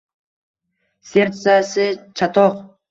«serdtsa»si 1.11 1.87
chatoq. 2.17 2.55